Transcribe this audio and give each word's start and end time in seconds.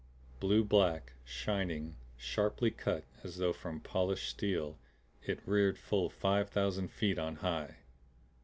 Blue 0.39 0.63
black, 0.63 1.13
shining, 1.23 1.95
sharply 2.17 2.71
cut 2.71 3.03
as 3.23 3.37
though 3.37 3.53
from 3.53 3.79
polished 3.79 4.29
steel, 4.29 4.79
it 5.27 5.47
reared 5.47 5.77
full 5.77 6.09
five 6.09 6.49
thousand 6.49 6.87
feet 6.87 7.19
on 7.19 7.35
high! 7.35 7.75